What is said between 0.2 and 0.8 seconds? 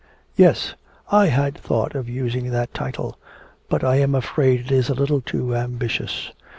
"Yes,